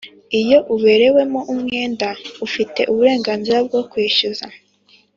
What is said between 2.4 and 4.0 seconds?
ufite uburenganzira bwo